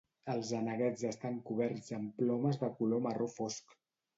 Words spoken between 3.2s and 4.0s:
fosc.